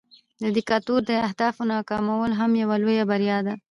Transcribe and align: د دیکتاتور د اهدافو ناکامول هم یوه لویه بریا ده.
د 0.41 0.43
دیکتاتور 0.55 0.99
د 1.05 1.11
اهدافو 1.27 1.61
ناکامول 1.73 2.31
هم 2.39 2.51
یوه 2.61 2.75
لویه 2.83 3.03
بریا 3.11 3.37
ده. 3.45 3.53